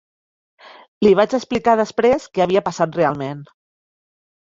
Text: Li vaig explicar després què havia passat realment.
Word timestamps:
Li 1.07 1.11
vaig 1.19 1.35
explicar 1.39 1.77
després 1.83 2.29
què 2.39 2.47
havia 2.49 2.67
passat 2.73 3.01
realment. 3.01 3.49